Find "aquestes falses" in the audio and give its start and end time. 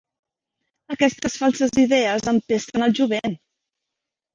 0.95-1.77